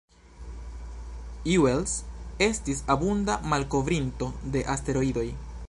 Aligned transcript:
Juels 1.51 1.93
estis 2.47 2.81
abunda 2.95 3.35
malkovrinto 3.53 4.31
de 4.57 4.65
asteroidoj. 4.77 5.29